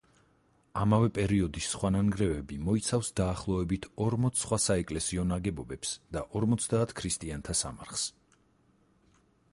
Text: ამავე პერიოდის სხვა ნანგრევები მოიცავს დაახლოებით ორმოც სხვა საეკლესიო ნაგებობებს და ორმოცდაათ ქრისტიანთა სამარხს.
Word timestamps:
ამავე 0.83 1.09
პერიოდის 1.17 1.67
სხვა 1.73 1.91
ნანგრევები 1.95 2.57
მოიცავს 2.69 3.11
დაახლოებით 3.21 3.87
ორმოც 4.07 4.43
სხვა 4.45 4.61
საეკლესიო 4.65 5.27
ნაგებობებს 5.35 5.95
და 6.17 6.27
ორმოცდაათ 6.41 6.99
ქრისტიანთა 7.03 7.59
სამარხს. 7.65 8.11